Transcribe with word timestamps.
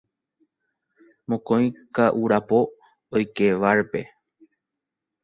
Mokõi 1.33 1.67
ka'urapo 1.99 2.61
oike 3.19 3.47
bar-pe. 3.61 4.01